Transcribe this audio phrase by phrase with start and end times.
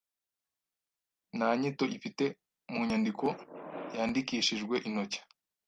[1.37, 2.25] Nta nyito ifite
[2.73, 3.25] mu nyandiko
[3.97, 5.19] yandikishijwe intoki